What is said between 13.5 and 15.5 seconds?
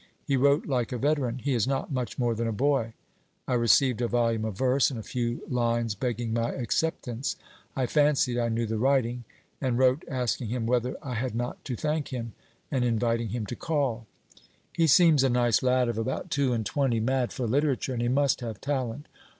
call. He seems a